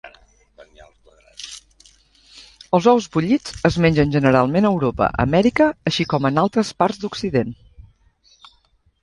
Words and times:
Els 2.77 2.87
ous 2.93 3.09
bullits 3.17 3.59
es 3.69 3.77
mengen 3.85 4.15
generalment 4.17 4.69
a 4.71 4.73
Europa, 4.79 5.11
Amèrica 5.27 5.69
així 5.93 6.09
com 6.15 6.27
en 6.33 6.43
altres 6.47 6.73
parts 6.83 7.05
d'occident. 7.05 7.55